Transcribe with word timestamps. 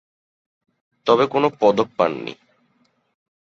তবে 1.07 1.25
কোন 1.27 1.43
পদক 1.59 1.87
পাননি। 1.97 2.33